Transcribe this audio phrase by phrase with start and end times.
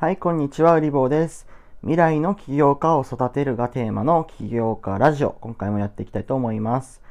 [0.00, 1.46] はい、こんにちは、うりぼうです。
[1.82, 7.02] 未来の起業家を育てるがテーマの起業家ラジオ、今回もやっていきたいと思います。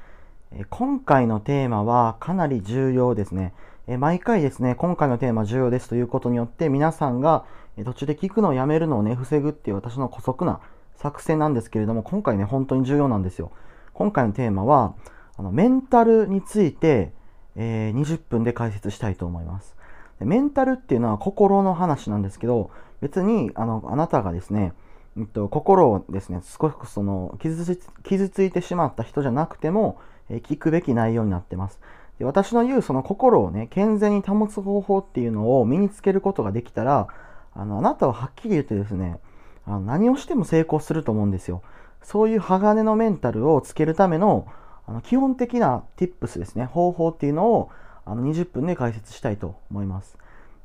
[0.52, 3.54] え今回のテーマはかなり重要ですね。
[3.86, 7.46] え毎回ですね、今回のテーマ重要ですということによって、皆さんが
[7.86, 10.60] 途中で聞くのをやめるのをね、防ぐっていう私の姑息な
[10.96, 13.52] 作戦なんですけれども、今回ね、本当に重要なんですよ。
[13.94, 14.96] 今回のテーマは、
[15.38, 17.14] あのメンタルについて、
[17.56, 19.78] えー20分で解説したいと思います。
[20.26, 22.72] メンタルっていうのは心の話なんですけど、
[23.02, 24.74] 別にあのあなたがですね、
[25.18, 31.80] うんと、心をですね、少しその傷つ傷ついてしまった人じゃなくても、え聞くべき内容になってます。
[32.20, 37.08] で私の言うその心をね、健全に保つ方法っていうのを身につけることができたら、
[37.54, 39.20] あのあなたははっきり言ってですね、
[39.66, 41.62] あの何をしても成功すると思うんですよ。
[42.02, 44.48] そういう鋼のメンタルをつけるための
[44.88, 47.70] あの基本的な tips ですね、方法っていうのを
[48.10, 50.18] あの20分で解説したいと思います。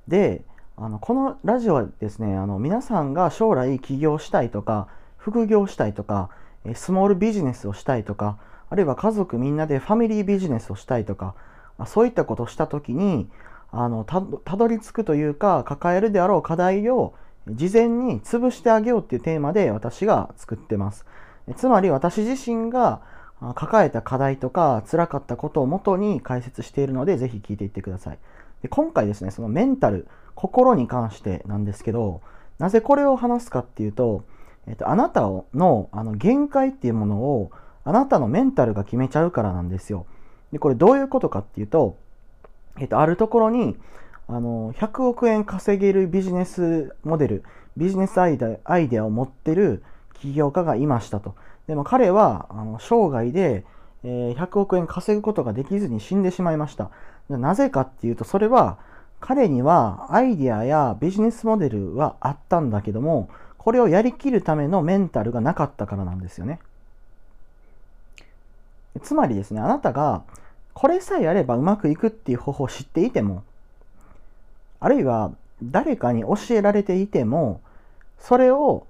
[0.09, 0.43] で、
[0.77, 6.31] あのこのラジオはですね、あの皆さんが将来起業したいとか、副業したいとか、
[6.75, 8.39] スモールビジネスをしたいとか、
[8.70, 11.34] あるいは家族みんなでファミリービジネスをしたいとか、
[11.86, 13.28] そういったことをしたときに、
[13.70, 17.14] あのたどり着くというか、抱えるであろう課題を
[17.47, 21.05] 事前に潰してあげようっていうテーマで私が作ってます。
[21.56, 23.03] つまり私自身が
[23.54, 28.18] 抱えた課題とか辛かったことをもとに解説しているので、ぜひ聞いていってください。
[28.62, 32.22] で今回ですね、そのメンタル、心に関してなんですけど、
[32.58, 34.24] なぜこれを話すかっていうと、
[34.66, 37.50] えっと、あなたのあの限界っていうものを
[37.84, 40.06] あなたのメンタルが決めちゃうからなんですよ。
[40.52, 41.98] で、これどういうことかっていうと、
[42.78, 43.77] えっと、あるところに、
[44.27, 47.44] あの、100億円稼げるビジネスモデル、
[47.77, 49.82] ビジネスアイデアアイデアを持ってる
[50.15, 51.34] 起業家がいましたと。
[51.67, 53.65] でも彼は、あの、生涯で、
[54.05, 56.91] えー100億円稼ぐことができずに死んでしまいました。
[57.29, 58.79] なぜかっていうと、それは、
[59.20, 66.61] 彼にはアイディアやビジネスモデルはあったんだけども、これをやりきるためのメンタルがなかったからなんですよね。
[69.03, 70.23] つまりですね、あなたが
[70.74, 73.45] これさえやればうまくいくっていう方法を知っていても、
[74.80, 75.33] あるいは
[75.63, 77.61] 誰かに教えられていても、
[78.19, 78.86] それを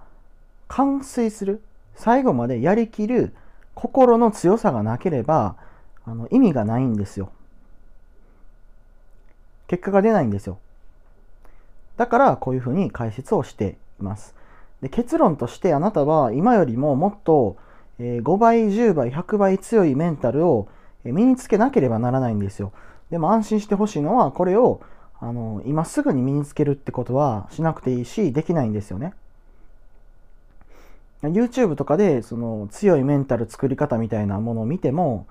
[0.68, 1.62] 完遂する、
[1.94, 3.34] 最後までやりきる
[3.74, 5.56] 心の強さがなければ、
[6.04, 7.30] あの意味がないんですよ。
[9.66, 10.58] 結果が出ないんですよ。
[11.96, 14.34] だからこういうふうに解説をしています。
[14.82, 17.56] で結論としてあなたは今よりももっと
[17.98, 20.68] 5倍、10倍、100倍強いメンタルを
[21.04, 22.72] 身につけなければならないんですよ。
[23.10, 24.80] でも安心してほしいのはこれを
[25.20, 29.14] あの今すぐに身につけるってことはしなくていいしできないんですよね。
[31.28, 35.26] YouTube とかでその強いメンタル作り方みたいなものを見ても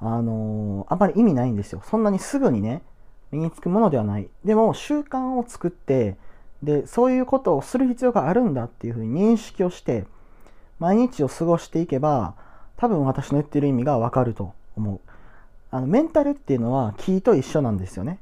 [0.00, 1.82] あのあんまり意味ないんですよ。
[1.84, 2.82] そんなにすぐにね
[3.30, 4.28] 身につくものではない。
[4.44, 6.16] でも習慣を作って
[6.62, 10.04] でそういうことをする必要があるんだっていうふうに認識をして
[10.78, 12.34] 毎日を過ごしていけば
[12.76, 15.00] 多分私の言ってる意味がわかると思う。
[15.70, 18.18] あのメンタルっていうのは木と一緒なんですよね。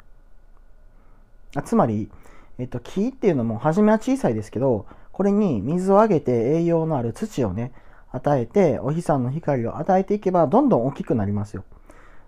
[1.55, 2.11] あつまり、
[2.59, 4.87] えっと、木っていうのも初めは小さいですけど
[5.19, 7.73] これに水をあげて栄養のある土をね
[8.13, 11.65] 与えてお日さんの光を与えていけばどんどん大きくなりますよ。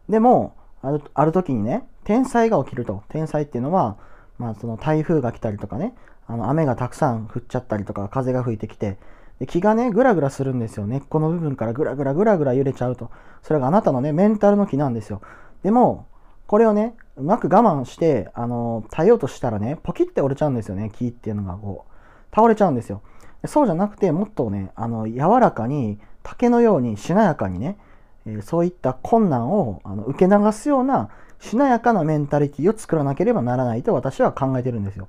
[0.09, 3.97] でもあるある時にね天災が起きると天災っていうのは、
[4.39, 5.95] まあ、その台風が来たりとかね
[6.27, 8.99] あの雨がたくさん降っちゃったりとか風が吹いてきて
[9.39, 10.87] で木がね、ぐらぐらするんですよ。
[10.87, 13.11] 根っこの部分からぐらぐらぐらぐら揺れちゃうと。
[13.43, 15.23] それがあなたのね、メンタルの木なんですよ。
[15.63, 16.07] でも、
[16.47, 21.90] これをね、うまく我慢して、あの、耐えようとしたらね、ポキって折れちゃうんですよね、木っていうのがこう、
[22.35, 23.03] 倒れちゃうんですよ。
[23.47, 27.79] そうじゃなくて、もっとね、あの、柔らかに、竹のようにしなやかにね、
[28.27, 31.09] えそういった困難をあの受け流すような、
[31.39, 35.09] しなやかなメンタリティを作らなければならないと私は考えてるんですよ。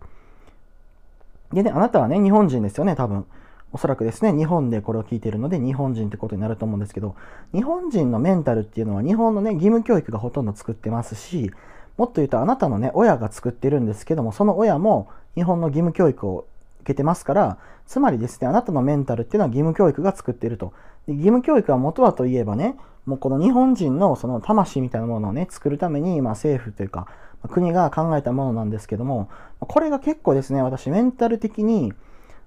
[1.52, 3.26] でね、あなたはね、日本人ですよね、多分。
[3.74, 7.16] おそらくですね、日本でこれを聞いてるので、日本人ってことになると思うんですけど、
[7.54, 11.52] 日本人のメンタルっていうのは日本のね、義務教育がほとんど作ってますし、
[11.98, 16.48] もっと言うとあなたのね、親が作ってるんですけども、その親も日本の義務教育を
[16.84, 20.74] けてますから、つまりですね、あなたのメンタルっていうのは義務教育が作っていると。
[21.08, 27.08] で義務教育は元はといえばね、もうこの日本人のその魂みたいなものをね、作るために、まあ政府というか、
[27.50, 29.30] 国が考えたものなんですけども、
[29.60, 31.94] これが結構ですね、私メンタル的に、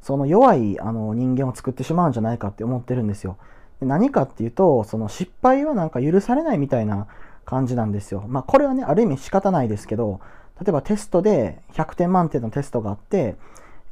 [0.00, 3.38] その弱いあの人間を作ってしまうんじゃないかって思ってるんですよ。
[3.80, 7.06] で何かっていうと、その失敗はなんか許されないみたいな
[7.44, 8.24] 感じなんですよ。
[8.28, 10.20] まあこれはね、ある意味仕方ないですけど、
[10.60, 13.36] 例えばテストで100点満点のテストがあって、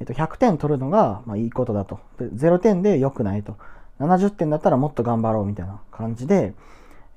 [0.03, 2.01] えっと、100点取るのがまあいいことだと。
[2.19, 3.57] 0点で良くないと。
[4.01, 6.55] 70点だったらもっと頑張ろうみたいな感じで、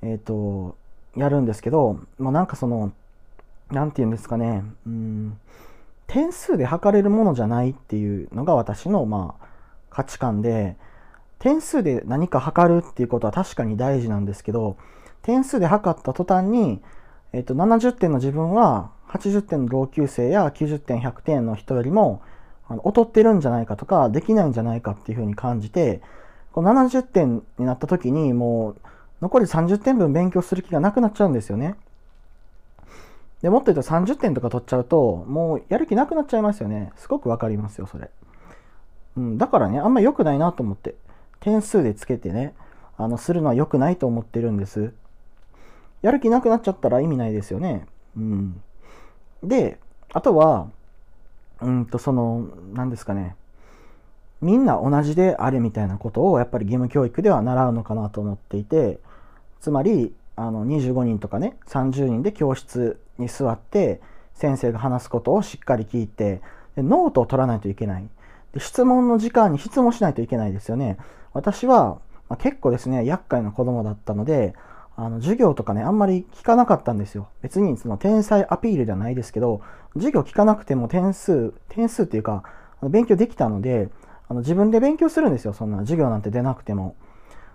[0.02, 0.76] えっと、
[1.16, 2.92] やるんですけど、まあなんかその、
[3.72, 5.36] なんて言うんですかね、うん、
[6.06, 9.46] 点数で測れるものじゃないっていうのが私のまあ
[9.90, 10.76] 価値観で
[11.40, 14.76] 点数で何か測るっていうことは確かに大事なんですけど
[15.22, 16.80] 点数で測った途端に、
[17.32, 22.22] えっと、70点の自分は80点の同級生や90点100点の人よりも
[22.68, 26.00] あの劣ってるんじゃないかとかできないんじゃないかっていうふうに感じて
[26.52, 28.76] この70点になった時にもう
[29.22, 31.76] 残り30点分勉強する気がなくなっちゃうんですよね。
[33.42, 36.92] でもっと言うと30点とか取っちゃうともうやる気なくなっちゃいますよね。
[36.96, 38.10] すごくわかりますよそれ。
[39.16, 40.94] うん、だからねあんま良くないなと思って
[41.40, 42.54] 点数でつけてね
[42.98, 44.92] あのするのは良くないと思ってるんです。
[46.02, 47.86] やる気なくなっちゃったら意味ないですよね。
[48.16, 48.62] うん。
[49.42, 49.78] で、
[50.12, 50.68] あとは、
[51.62, 53.36] うんと、その、何ですかね。
[54.42, 58.98] みんな同じであれみたいなことをやっぱり義務教育では習うのかなと思っていて、
[59.60, 64.00] つまり、あの、25人とかね、30人で教室に座って、
[64.34, 66.42] 先生が話すことをしっかり聞いて、
[66.76, 68.08] でノートを取らないといけない。
[68.52, 70.98] で質問の時間に質問しないといけないですよね。
[71.32, 71.98] 私は、
[72.28, 74.54] まあ、結構ですね、厄介な子供だったので、
[74.96, 77.28] あの、授業とかね、あんまり聞かなかったんですよ。
[77.42, 79.60] 別にその天才アピールではないですけど、
[79.94, 82.42] 授業聞かなくても点数、点数っていうか、
[82.80, 83.90] あの勉強できたので、
[84.28, 85.52] あの自分で勉強するんですよ。
[85.52, 86.96] そんな授業なんて出なくても。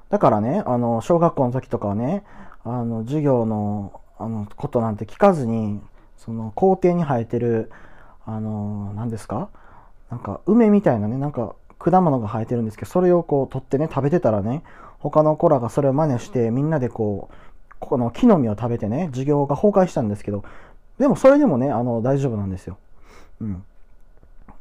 [0.09, 2.23] だからね、あの、小学校の時とかはね、
[2.63, 5.81] あの、授業の、あの、ことなんて聞かずに、
[6.17, 7.71] その、校庭に生えてる、
[8.25, 9.49] あの、何ですか？
[10.11, 14.61] なんか、梅みたいなね、なんか、果物が生えてるんですけど、それをこう取ってね、食べてたらね、
[15.01, 17.35] 他の子らがそれを真似してみんなでこう
[17.79, 20.43] この木の実を食べてね授業が崩壊したんですけど
[20.99, 22.77] でもそれでもねあの大丈夫なんですよ。
[23.41, 23.63] うん、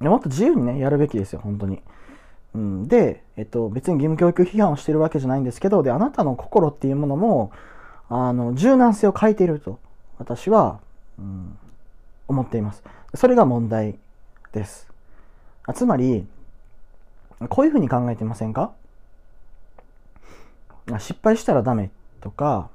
[0.00, 1.82] でもっと自由にねやるべきですよ本当に。
[2.54, 7.52] うん、で、えっと、別に義務教育批判をしてるわけじゃないんですけどであなたの心っていうものも
[8.08, 9.78] あの柔軟性を欠いていると
[10.18, 10.80] 私は、
[11.18, 11.56] うん、
[12.26, 12.82] 思っています。
[13.14, 13.98] それが問題
[14.52, 14.88] です。
[15.74, 16.26] つまり
[17.48, 18.72] こういうふうに考えてませんか？
[20.98, 21.90] 失敗したらダメ
[22.20, 22.70] とか、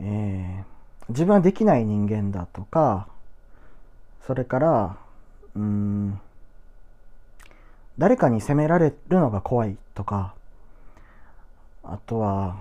[0.00, 0.64] えー、
[1.10, 3.08] 自分はできない人間だとか、
[4.26, 4.96] それから、
[5.54, 6.20] うん、
[7.98, 10.34] 誰かに責められるのが怖いとか、
[11.82, 12.60] あとは、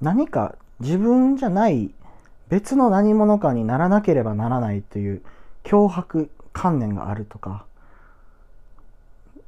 [0.00, 1.90] 何か自分じゃない
[2.48, 5.22] 別の何者かにならなければならないという
[5.62, 7.64] 脅迫観念があるとか、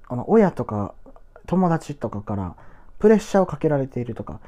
[0.09, 0.95] あの親とか
[1.47, 2.57] 友達とかから
[3.03, 4.39] プレッシャーをかけられているとか、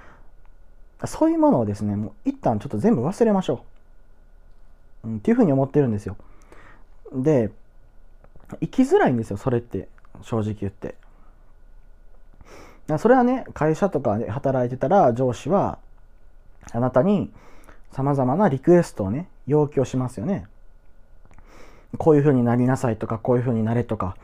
[1.07, 3.65] そういうものをですね、もう一旦ちょっと全部忘れましょ
[5.03, 5.09] う。
[5.09, 6.17] うん、っていうふうに思ってるんですよ。
[7.13, 7.51] で、
[8.61, 9.89] 生きづらいんですよ、それって。
[10.23, 10.95] 正直言って。
[12.97, 15.79] それはね、会社とかで働いてたら上司は
[16.71, 17.33] あなたに
[17.91, 20.47] 様々なリクエストをね、要求しますよね。
[21.99, 24.17] こういうふうになりなさいとか、こういうふうになれとか。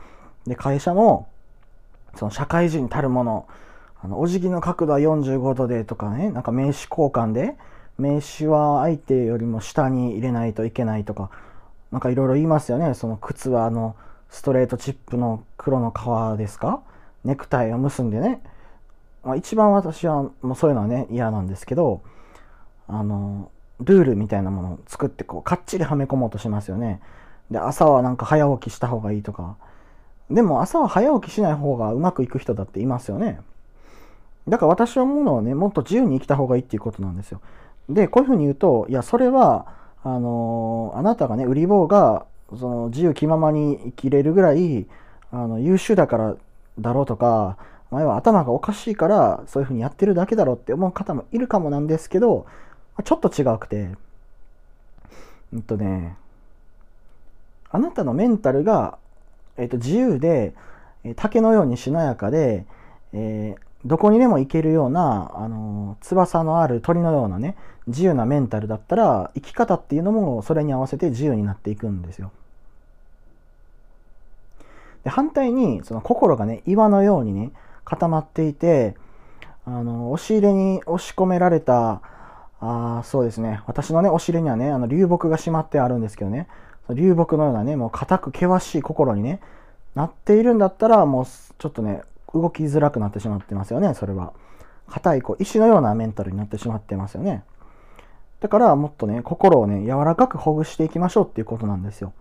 [0.47, 1.27] で、会社も、
[2.15, 3.45] その社会人たるもの、
[4.03, 7.55] あの、お辞儀の角度は45度でとかね、なんか名刺交換で、
[7.97, 11.29] 名刺は相手よりも下に入れないといけないとか、
[11.91, 12.93] なんかいろいろ言いますよね。
[12.93, 13.95] その靴はあの、
[14.29, 16.81] ストレートチップの黒の革ですか？
[17.23, 18.41] ネクタイを結んでね。
[19.23, 22.01] まあ、一番私はもうそういうのはね、嫌なんですけど、
[22.87, 23.51] あの、
[23.81, 27.01] ルールみたいなものを作ってこう、かっちりはめ込もうとしますよね。
[27.51, 29.57] で、朝はなんか早起きした方がいいとか。
[30.31, 33.41] でも朝は早起きしない方がうまくいく人だっていますよね。
[34.47, 37.41] だから私は思うのはね、もっと自由に生きた方がいいっていうことなんですよ。
[37.89, 39.67] で、こういうふうに言うと、いや、それは、
[40.03, 42.25] あの、あなたがね、売り棒が、
[42.57, 44.87] その、自由気ままに生きれるぐらい、
[45.31, 46.35] あの、優秀だから
[46.79, 47.57] だろうとか、
[47.91, 52.45] 前は頭がおかしいから、そういうふうにやってるだけだろうって思う方もいるかもなんですけど、
[53.03, 53.89] ちょっと違くて、
[55.53, 56.17] うんとね、
[57.69, 58.97] あなたのメンタルが、
[59.57, 60.53] えっ、と、自由で、
[61.15, 62.65] 竹のようにしなやかで、
[63.13, 67.55] えーどこにでも行けるような、あの、翼のある鳥のようなね、
[67.87, 72.31] 自由なメンタルだったら、生き方っていうのもそれに合わせて自由になっていくんですよ。
[75.03, 77.51] で反対に、その心がね、岩のようにね、
[77.83, 78.95] 固まっていて、
[79.65, 82.01] あの、押し入れに押し込められた、
[82.59, 86.47] あそうですね、私のね、押し入れにはね、あの、流木がしまってあるんですけどね、
[86.89, 89.39] 流木のようなね、もう固く険しい心にね、
[89.95, 94.33] なっているんだったら、もうちょっとね、動きづらくなってしまってますよね、それは。
[94.87, 97.43] 硬いこう石のようなメンタルになってしまってますよね。
[98.39, 102.13] だからもっとね、心をね、柔らかくほぐしていきましょうっていうことなんですよ。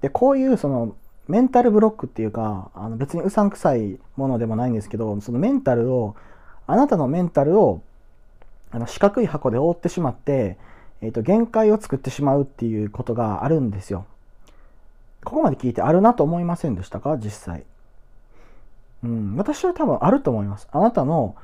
[0.00, 0.96] で、こういうその
[1.28, 6.16] メンタルブロックっていうか、あの別にうさんくさいものでもないんですけど、そのメンタルを、
[6.66, 7.82] あなたのメンタルを
[8.70, 10.58] あの四角い箱で覆ってしまって、
[11.00, 14.06] えっ、ー、と、限界を作ってしまうっていうことがあるんですよ。
[15.22, 17.16] ここまで聞いてあるなと思いませんでしたか？
[17.18, 17.64] 実際。
[19.04, 20.68] うん、私は多分あると思います。
[20.72, 21.36] あなたの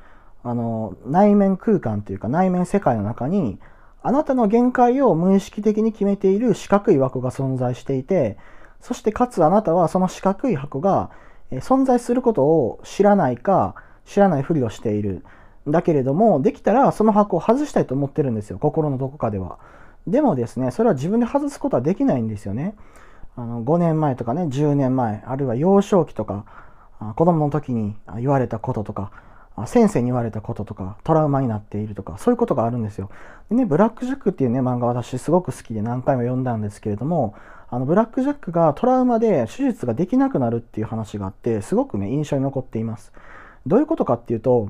[0.43, 3.59] あの内面空間というか内面世界の中に
[4.01, 8.39] あなたの限界を無意識的に決めている四角い枠が存在していて
[8.79, 11.11] そしてかつあなたはその四角い箱が
[11.51, 13.75] 存在することを知らないか
[14.05, 15.23] 知らないふりをしている。
[15.67, 18.57] だけれども、できたらその箱を外したいと思ってるんですよ。
[18.57, 19.59] 心のどこかでは。
[20.07, 22.75] でもですね、それは自分で外すことはできないんですよね。
[23.35, 26.45] あの5年前とかね、10年前、あるいは幼少期とか、
[27.15, 29.11] 子供の時に言われたこととか、
[29.65, 33.09] 先生に言われたこととか、トラウマになっているとか、そういうことがあるんですよ。
[33.49, 37.35] でね、ブラック・ジャックっていうね、漫画私すごく好きで何回も読んだんですけれども、
[37.69, 43.11] あの、ブラック・ジャックがトラウマで手術ができなくなるっていう話があって、すごくね、印象に残っています。
[43.65, 44.69] どういうことかっていうと、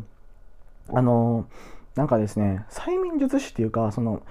[0.89, 1.45] あの、
[1.95, 4.21] なんかですね、催眠術師っていうか、その、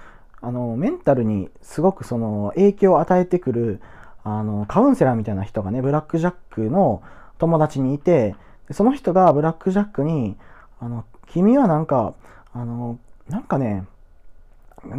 [0.41, 3.81] あの、メンタルにすごくその影響を与えてくる、
[4.23, 7.01] あの、カウンセラーみたいな人がね、ブラック・ジャックの
[7.41, 8.35] 友達にいて、
[8.69, 10.37] その人がブラック・ジャックに、
[10.79, 12.13] あの、君はなんか、
[12.53, 13.83] あの、なんかね、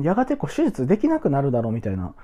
[0.03, 2.15] やがてこう手術できなくなるだろうみたいな、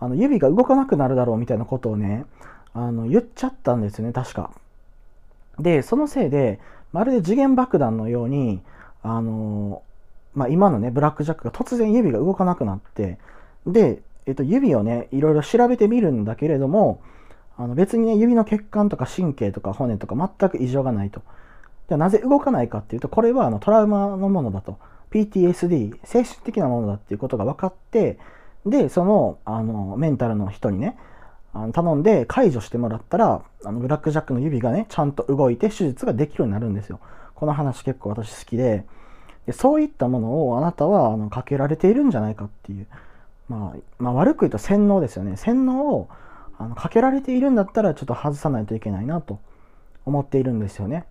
[0.00, 2.24] あの指が動かなくなるだろうみたいなことをね、
[2.72, 4.50] あの言っちゃったんですよね、確か。
[5.58, 6.58] で、そのせいで、
[6.94, 8.62] まるで次元爆弾のように、
[9.02, 9.82] あの
[10.34, 13.18] まあ、今のね、ブラックジャックが突然指が動かなくなって、
[13.66, 17.00] で、えっと、指をね、いろいろ調べてみるんだけれども、
[17.58, 21.22] あの別にね、指の血管とか神経とか骨とか全く異常がないと。
[21.88, 24.78] じゃあなぜ動かないかっていうと、これはあのトラウマのものだと。
[25.10, 28.18] PTSD、精神的なものだっていうことが分かって、
[28.66, 30.98] で、その、あの、メンタルの人にね、
[31.54, 37.00] あの頼んで解除してもらったら、あのブラックジャックの指がね、ちゃんと動いて手術ができるようになるんですよ。
[37.34, 38.84] この話結構私好きで、
[39.46, 42.86] でそういったものをあなたはあのかけられているんじゃないかっていう、
[43.48, 45.36] まあ、まあ、悪く言うと洗脳ですよね。
[45.36, 46.08] 洗脳を
[46.58, 49.38] あのかけられているんだったらちょっと外さないといけないなと
[50.04, 51.04] 思っているんですよね。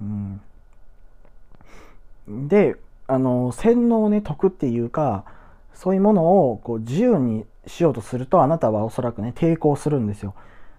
[0.00, 0.40] うん、
[2.48, 5.24] で、あの、洗脳をね、解くっていうか、
[5.74, 10.34] そういうものをこう自由にしようとすると、あなたはおそらくね、抵抗するんですよ。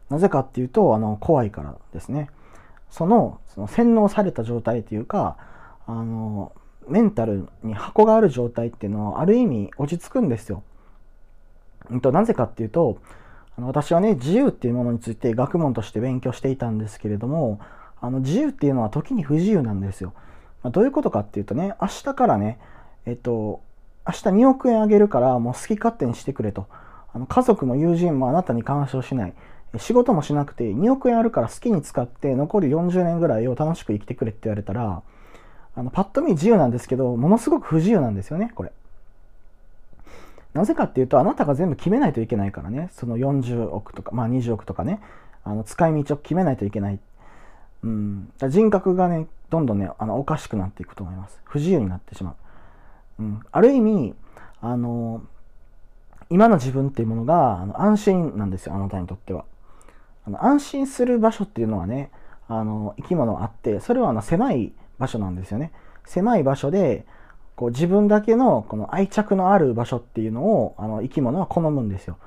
[0.10, 2.29] なぜかっていうと、あの、怖いからですね。
[2.89, 5.38] その、その洗脳された状態っていうか、
[5.88, 6.53] あの、
[6.88, 10.63] メンタルに箱がある状態っていうのは、ある意味落ち着くんですよ。
[11.89, 12.98] うんと、なぜかっていうと、
[13.57, 17.59] あの私はね、自由っていうものについて学問として勉強していたんですけれども、
[18.01, 20.13] あの自由っていうのは時に不自由なんですよ。
[20.63, 22.59] まあ、どういうことかっていうとね、明日からね、
[23.05, 23.62] えっと、
[24.07, 26.67] 明日2億円あげるからもう好き勝手にしてくれと。
[27.13, 29.33] あの家族も友人もあなたに干渉しない。
[29.77, 35.01] 仕事もしなくて2億円あるから好きに使って残り40年ぐらいを楽しく生きてくれって言われたら、
[35.75, 38.71] あのパッと見自由なんですけど、ものすごく不自由なんですよね、これ。
[40.55, 42.89] なぜかっていうと、あなたが全部決めないといけないからね。
[42.93, 45.01] その40億とか、まあ20億とかね、
[45.43, 47.00] あの使い道を決めないといけない。
[47.83, 51.41] うん、人格がね、どんどんね、あのおかしくなっていくと思います。
[51.43, 52.35] 不自由になってしま
[53.19, 53.24] う。
[53.24, 54.15] うん、ある意味、
[54.62, 55.24] あの、
[56.29, 59.43] 今の自分っていうものがあの安心なんですよ、あなたにとっては。
[60.25, 62.12] あの安心する場所っていうのはね、
[62.47, 65.74] あの生き物あって、それはあの狭い場所なんですよね。
[66.05, 67.05] 狭い場所で、
[67.55, 72.17] こう自分だけのこの愛着のある場所っていうのをあの生き物は好むんですよ。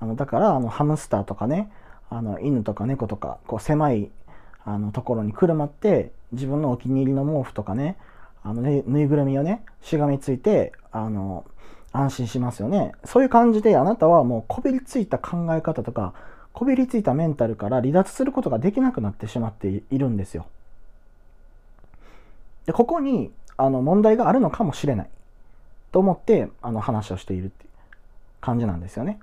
[0.00, 1.70] あのだからあのハムスターとかね、
[2.08, 4.10] あの犬とか猫とかこう狭い
[4.64, 7.96] あのところにくるまって自分のお気に入りの毛布とかね、
[8.42, 11.44] あの、ぬいぐるみをね、しがみついて、あの、
[11.92, 12.92] 安心しますよね。
[13.04, 16.14] そういう感じであなたはもうこびりついた考え方とか、
[16.52, 20.46] こびりついたメンタルから離脱することができなくなってしまっているんですよ。
[22.66, 23.30] で、ここに
[23.60, 25.10] あの問題があるのかもしれない
[25.92, 27.70] と思ってあの話をしているっていう
[28.40, 29.20] 感じなんですよね。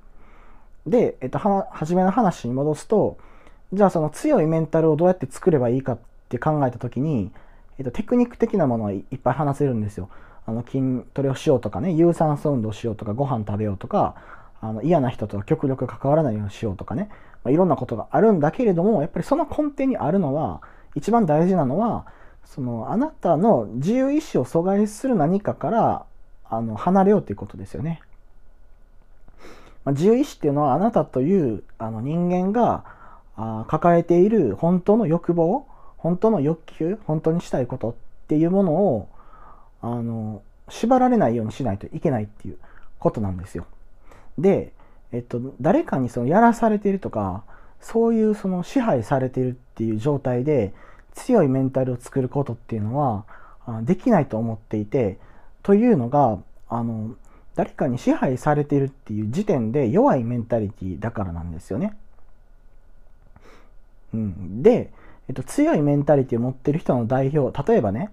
[0.86, 3.18] で、えっと、は、初めの話に戻すと、
[3.74, 7.32] じゃあその強いメンタルをどうやって作ればいいかって考えた時に、
[7.78, 10.10] えっと、テクニック的なものはいっぱい話せるんですよ。
[10.46, 14.16] あの筋トレをしようとかね、有酸素運動しようとか、ご飯食べようとか、
[14.62, 17.10] あの嫌な人とは極力関わらないようにしようとかね、
[17.44, 20.62] まあ、いろんなことがあるんだけれども、やっぱりその根底にあるのは、
[20.96, 22.06] 一番大事なのは、
[22.50, 26.06] そのあなたの自由意志を阻害する何かから
[26.50, 28.02] あの離れようということですよね。
[29.84, 32.84] まあ、自由意志っていうのはあなたというあの人間が
[33.36, 37.96] あ抱えている本当の欲望本当の欲求本当にしたいことっ
[38.28, 39.10] ていうものを
[39.82, 42.58] あの縛られないようにしないといけないっていう
[43.00, 43.66] ことなんですよ。
[44.38, 44.74] で、
[45.12, 47.44] えっと、誰かにそのやらされているとか
[47.80, 50.74] そういうその支配されているっていう状態で
[51.18, 53.26] 強いメンタルを作ることっていうのは
[53.84, 55.18] できないと思っていて
[55.64, 56.38] というのが
[56.70, 57.16] あの
[57.56, 61.98] 誰かに支配されてるっていう時点で弱いメンタリティだからなんですよね。
[64.14, 64.92] うん、で、
[65.28, 68.12] えっと、強いメンタリティを持ってる人の代表、例えばね、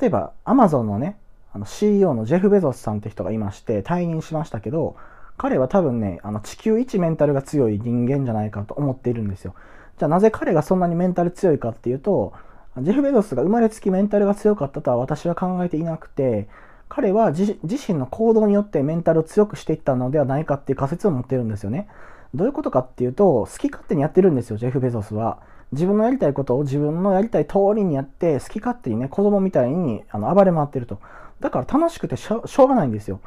[0.00, 1.16] 例えば、アマゾンのね、
[1.52, 4.96] あの CEO のジェフ・ベゾスさんって人がいまして、退任しましたけど、
[5.36, 9.54] 彼は多分ね、あの地球一メンタルが強い人間じゃないかと思っているんですよ。
[9.98, 12.32] じゃあなぜ彼がそんなにメンタル強いかっていうと、
[12.78, 16.48] ジェフ・ベゾスが生まれつきメンタルが強かったとは私は考えていなくて、
[16.88, 21.88] 彼は自身の行動によってメンタルを強くしていったのではないかっていう仮説を持ってるんですよね。
[22.34, 25.40] どういうことかっていうと、好き勝手にやってるんですよ、ジェフ・ベゾスは。
[25.72, 30.98] 自分のやりたいことを自分のやりたい通りにやって、好き勝手にね、子供みたいにあの暴れ回ってると。
[31.40, 33.20] だから楽しくてしょうがないんですよ。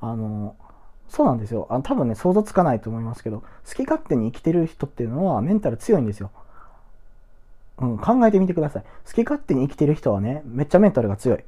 [0.00, 0.56] あの、
[1.08, 1.66] そうなんですよ。
[1.70, 6.30] あの多分ね、想像つかないと思いますけど、好き勝手に生きてる人っていうのはメンタル強いんですよ。
[7.78, 8.82] うん、考えてみてください。
[9.06, 11.44] 好き勝手に生きてる人はね、めっちゃメンタルが強い。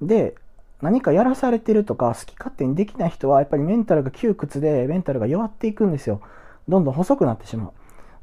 [0.00, 0.34] で、
[0.82, 6.20] 何かやらされてるとか、好き勝手にできない人は、やっぱりメンタルが窮屈で、メンタルが弱っていくんですよ。
[6.68, 7.72] どんどん細くなってしまう。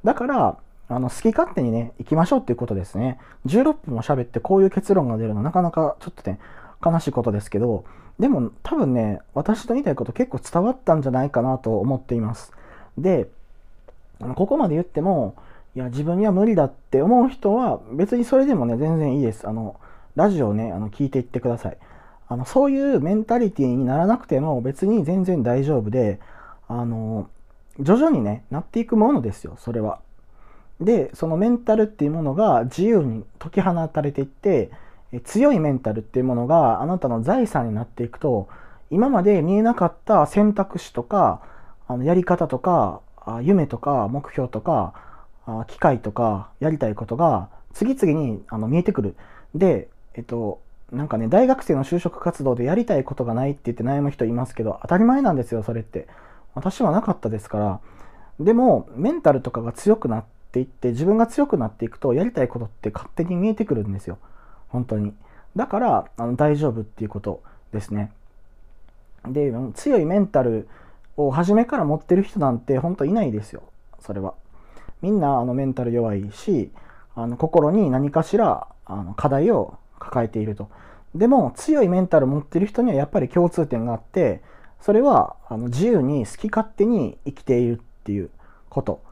[0.03, 0.57] だから、
[0.89, 3.17] あの、好き勝手にね、行きましょうっていうことですね。
[3.47, 6.39] 16分も喋ってこういう結論が出るのはなかなかちょっとね、
[6.85, 7.85] 悲しいことですけど、
[8.19, 12.51] でも多分ね、私と言いたいこと結構伝わったんじゃないかなと思っています。
[12.97, 13.27] で、
[14.35, 15.35] ここまで言っても、
[15.75, 19.47] いや、自分には無理だって思う人は、別にそれでもね、全然いいです。
[19.47, 19.79] あの、
[20.15, 21.77] ラジオね、あの、聞いていってください。
[22.27, 26.19] あの、そういうメンタリティにならなくても別に全然大丈夫で、
[26.67, 27.27] あの、
[27.79, 29.99] 徐々にね、なっていくものですよ、それは。
[30.79, 34.69] で、そのメンタルっていうものが自由に解き放たれていって、
[35.21, 38.47] 強いメンタルっていうものがあなたの財産になっていくと、
[38.89, 41.41] 今まで見えなかった選択肢とか、
[41.87, 43.01] あのやり方とか、
[43.41, 44.93] 夢とか目標とか、
[45.67, 49.15] 機会とかやりたいことが次々にあの見えてくる。
[49.55, 56.07] で、えっと、なんかね、大学生の就職活動でやりたいことがないって言って悩む人いますけど、当たり前なんですよ、それって。
[56.53, 57.79] 私はなかったですから。
[58.39, 64.19] でも、メンタルとかが強くなっていって、自分が強くなっていくと、やりたいことって勝手に見えてくるんですよ。
[64.73, 65.13] 本当に。
[65.55, 68.11] だから、あの大丈夫っていうことですね。
[69.27, 70.67] で、強いメンタル
[71.15, 73.61] を初めから持ってる人なんて本当いないですよ。
[74.01, 74.33] それは。
[75.03, 76.71] みんなあのメンタル弱いし、
[77.15, 80.69] あの心に何かしらあの課題を抱えていると。
[81.13, 84.41] でも強いメンタル持ってる人にはやっぱり共通点があって、
[84.81, 88.31] それはあの自由に好き勝手に生きているっていう
[88.69, 89.03] こと。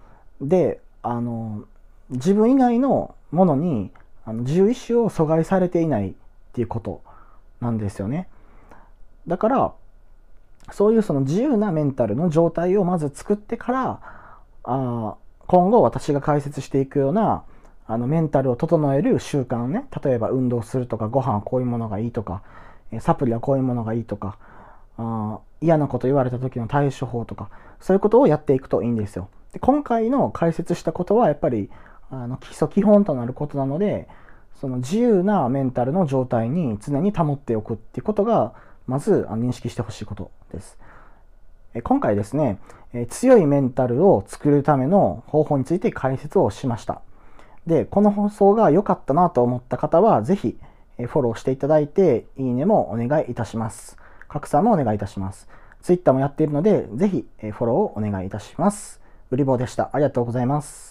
[0.42, 1.66] で、あの、
[2.10, 3.92] 自分以外のものに
[4.26, 6.14] あの自由意志を阻害されていないっ
[6.54, 7.02] ていうこと
[7.60, 8.28] なんですよね。
[9.28, 9.74] だから、
[10.72, 14.00] そういうその自由なメンタルの状態をまず作ってから、
[14.64, 15.16] あ
[15.48, 17.44] 今後私が解説していくような
[17.88, 22.42] あのメンタルを整える習慣をね、例えば運動するとか、ご飯はこういうものがいいとか、
[23.00, 24.38] サプリはこういうものがいいとか、
[24.98, 29.30] あ嫌なこと言われた時の対処法とか、そういうことをやっていくといいんですよ。
[29.52, 31.70] で今回の解説したことはやっぱり
[32.12, 34.08] あの基礎基本となることなので、
[34.60, 38.54] その自由なメンタルの状態に常に保っておくっていうことが、
[38.86, 40.78] まず認識してほしいことです。
[41.84, 42.60] 今回ですね、
[43.10, 47.02] 強いメンタルを作るための方法について解説をしました。
[47.66, 50.60] で、この放送が良かったなと思った方は、ぜひ
[50.98, 53.98] フォローしていただいて、いいねもお願いいたします。
[54.28, 55.48] 拡散もお願いいたします。
[55.82, 59.00] Twitter もやっているので、ぜひフォローをお願いいたします。
[59.32, 59.90] 売り棒でした。
[59.94, 60.91] ありがとうございます。